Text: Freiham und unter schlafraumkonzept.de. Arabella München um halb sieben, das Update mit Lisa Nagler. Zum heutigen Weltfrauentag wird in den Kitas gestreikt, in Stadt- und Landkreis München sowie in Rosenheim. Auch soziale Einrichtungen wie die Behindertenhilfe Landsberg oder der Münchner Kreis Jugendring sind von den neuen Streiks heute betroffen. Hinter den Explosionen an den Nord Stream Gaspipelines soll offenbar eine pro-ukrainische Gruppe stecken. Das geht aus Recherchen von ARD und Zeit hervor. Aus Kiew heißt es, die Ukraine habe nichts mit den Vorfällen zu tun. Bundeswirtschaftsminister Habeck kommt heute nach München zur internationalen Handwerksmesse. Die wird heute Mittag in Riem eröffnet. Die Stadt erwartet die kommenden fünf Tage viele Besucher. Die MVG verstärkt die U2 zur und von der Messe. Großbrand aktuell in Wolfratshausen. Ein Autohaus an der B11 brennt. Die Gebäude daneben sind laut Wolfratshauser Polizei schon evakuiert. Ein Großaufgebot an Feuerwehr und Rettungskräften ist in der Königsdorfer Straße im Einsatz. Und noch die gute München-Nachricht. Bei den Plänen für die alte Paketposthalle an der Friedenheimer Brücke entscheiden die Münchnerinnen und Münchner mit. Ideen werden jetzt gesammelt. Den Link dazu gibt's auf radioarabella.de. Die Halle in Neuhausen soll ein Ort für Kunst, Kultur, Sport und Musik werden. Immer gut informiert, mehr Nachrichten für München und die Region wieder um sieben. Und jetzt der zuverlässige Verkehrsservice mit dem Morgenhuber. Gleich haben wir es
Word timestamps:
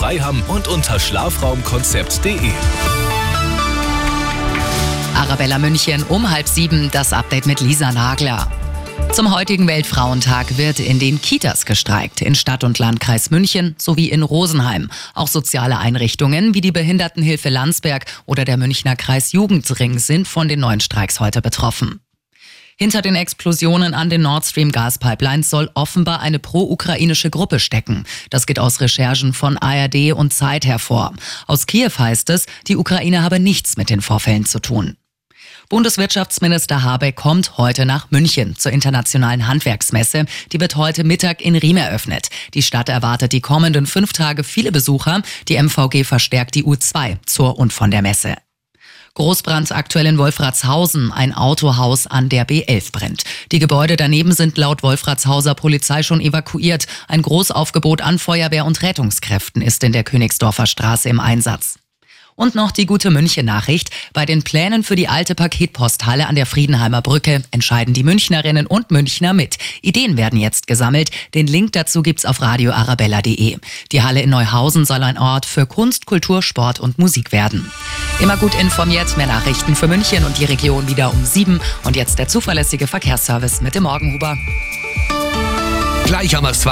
Freiham 0.00 0.42
und 0.48 0.66
unter 0.66 0.98
schlafraumkonzept.de. 0.98 2.50
Arabella 5.14 5.58
München 5.58 6.02
um 6.08 6.30
halb 6.30 6.48
sieben, 6.48 6.90
das 6.90 7.12
Update 7.12 7.44
mit 7.44 7.60
Lisa 7.60 7.92
Nagler. 7.92 8.50
Zum 9.12 9.34
heutigen 9.34 9.66
Weltfrauentag 9.66 10.56
wird 10.56 10.80
in 10.80 10.98
den 11.00 11.20
Kitas 11.20 11.66
gestreikt, 11.66 12.22
in 12.22 12.34
Stadt- 12.34 12.64
und 12.64 12.78
Landkreis 12.78 13.30
München 13.30 13.74
sowie 13.76 14.08
in 14.08 14.22
Rosenheim. 14.22 14.90
Auch 15.12 15.28
soziale 15.28 15.76
Einrichtungen 15.76 16.54
wie 16.54 16.62
die 16.62 16.72
Behindertenhilfe 16.72 17.50
Landsberg 17.50 18.06
oder 18.24 18.46
der 18.46 18.56
Münchner 18.56 18.96
Kreis 18.96 19.32
Jugendring 19.32 19.98
sind 19.98 20.26
von 20.26 20.48
den 20.48 20.60
neuen 20.60 20.80
Streiks 20.80 21.20
heute 21.20 21.42
betroffen. 21.42 22.00
Hinter 22.82 23.02
den 23.02 23.14
Explosionen 23.14 23.92
an 23.92 24.08
den 24.08 24.22
Nord 24.22 24.46
Stream 24.46 24.72
Gaspipelines 24.72 25.50
soll 25.50 25.70
offenbar 25.74 26.20
eine 26.20 26.38
pro-ukrainische 26.38 27.28
Gruppe 27.28 27.60
stecken. 27.60 28.04
Das 28.30 28.46
geht 28.46 28.58
aus 28.58 28.80
Recherchen 28.80 29.34
von 29.34 29.58
ARD 29.58 30.14
und 30.14 30.32
Zeit 30.32 30.64
hervor. 30.64 31.12
Aus 31.46 31.66
Kiew 31.66 31.90
heißt 31.98 32.30
es, 32.30 32.46
die 32.68 32.78
Ukraine 32.78 33.22
habe 33.22 33.38
nichts 33.38 33.76
mit 33.76 33.90
den 33.90 34.00
Vorfällen 34.00 34.46
zu 34.46 34.60
tun. 34.60 34.96
Bundeswirtschaftsminister 35.68 36.82
Habeck 36.82 37.16
kommt 37.16 37.58
heute 37.58 37.84
nach 37.84 38.10
München 38.10 38.56
zur 38.56 38.72
internationalen 38.72 39.46
Handwerksmesse. 39.46 40.24
Die 40.50 40.58
wird 40.58 40.76
heute 40.76 41.04
Mittag 41.04 41.42
in 41.42 41.56
Riem 41.56 41.76
eröffnet. 41.76 42.30
Die 42.54 42.62
Stadt 42.62 42.88
erwartet 42.88 43.32
die 43.32 43.42
kommenden 43.42 43.84
fünf 43.84 44.14
Tage 44.14 44.42
viele 44.42 44.72
Besucher. 44.72 45.20
Die 45.48 45.62
MVG 45.62 46.04
verstärkt 46.04 46.54
die 46.54 46.64
U2 46.64 47.18
zur 47.26 47.58
und 47.58 47.74
von 47.74 47.90
der 47.90 48.00
Messe. 48.00 48.36
Großbrand 49.14 49.72
aktuell 49.72 50.06
in 50.06 50.18
Wolfratshausen. 50.18 51.12
Ein 51.12 51.34
Autohaus 51.34 52.06
an 52.06 52.28
der 52.28 52.46
B11 52.46 52.92
brennt. 52.92 53.24
Die 53.50 53.58
Gebäude 53.58 53.96
daneben 53.96 54.32
sind 54.32 54.56
laut 54.56 54.82
Wolfratshauser 54.82 55.54
Polizei 55.54 56.02
schon 56.02 56.20
evakuiert. 56.20 56.86
Ein 57.08 57.22
Großaufgebot 57.22 58.02
an 58.02 58.18
Feuerwehr 58.18 58.64
und 58.64 58.82
Rettungskräften 58.82 59.62
ist 59.62 59.82
in 59.82 59.92
der 59.92 60.04
Königsdorfer 60.04 60.66
Straße 60.66 61.08
im 61.08 61.18
Einsatz. 61.18 61.79
Und 62.40 62.54
noch 62.54 62.70
die 62.70 62.86
gute 62.86 63.10
München-Nachricht. 63.10 63.90
Bei 64.14 64.24
den 64.24 64.42
Plänen 64.42 64.82
für 64.82 64.96
die 64.96 65.08
alte 65.08 65.34
Paketposthalle 65.34 66.26
an 66.26 66.36
der 66.36 66.46
Friedenheimer 66.46 67.02
Brücke 67.02 67.42
entscheiden 67.50 67.92
die 67.92 68.02
Münchnerinnen 68.02 68.66
und 68.66 68.90
Münchner 68.90 69.34
mit. 69.34 69.58
Ideen 69.82 70.16
werden 70.16 70.40
jetzt 70.40 70.66
gesammelt. 70.66 71.10
Den 71.34 71.46
Link 71.46 71.72
dazu 71.72 72.00
gibt's 72.00 72.24
auf 72.24 72.40
radioarabella.de. 72.40 73.58
Die 73.92 74.02
Halle 74.02 74.22
in 74.22 74.30
Neuhausen 74.30 74.86
soll 74.86 75.02
ein 75.02 75.18
Ort 75.18 75.44
für 75.44 75.66
Kunst, 75.66 76.06
Kultur, 76.06 76.42
Sport 76.42 76.80
und 76.80 76.98
Musik 76.98 77.30
werden. 77.30 77.70
Immer 78.20 78.38
gut 78.38 78.58
informiert, 78.58 79.18
mehr 79.18 79.26
Nachrichten 79.26 79.76
für 79.76 79.86
München 79.86 80.24
und 80.24 80.38
die 80.38 80.46
Region 80.46 80.88
wieder 80.88 81.12
um 81.12 81.26
sieben. 81.26 81.60
Und 81.84 81.94
jetzt 81.94 82.18
der 82.18 82.28
zuverlässige 82.28 82.86
Verkehrsservice 82.86 83.60
mit 83.60 83.74
dem 83.74 83.82
Morgenhuber. 83.82 84.38
Gleich 86.10 86.34
haben 86.34 86.44
wir 86.44 86.50
es 86.50 86.62